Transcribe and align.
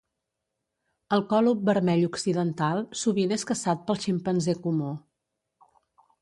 El 1.17 1.21
còlob 1.33 1.61
vermell 1.69 2.05
occidental 2.07 2.81
sovint 3.03 3.35
és 3.37 3.45
caçat 3.53 3.85
pel 3.91 4.01
ximpanzé 4.07 4.57
comú. 4.65 4.91